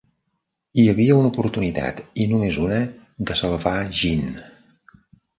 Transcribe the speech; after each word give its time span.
Hi 0.79 0.83
havia 0.91 1.17
una 1.17 1.29
oportunitat, 1.33 1.99
i 2.23 2.25
només 2.31 2.57
una, 2.67 2.79
de 3.31 3.35
salvar 3.43 3.75
Jeanne. 3.99 4.49